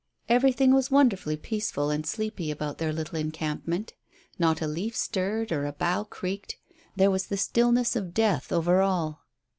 [0.27, 3.93] Everything was wonderfully peaceful and sleepy about their little encampment.
[4.39, 6.55] Not a leaf stirred or a bough creaked;
[6.95, 9.21] there was the stillness of death over all.